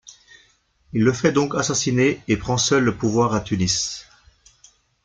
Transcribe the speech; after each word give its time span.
Il 0.93 1.03
le 1.03 1.13
fait 1.13 1.31
donc 1.31 1.53
assassiner 1.53 2.23
et 2.27 2.35
prend 2.35 2.57
seul 2.57 2.83
le 2.83 2.97
pouvoir 2.97 3.35
à 3.35 3.39
Tunis. 3.41 4.07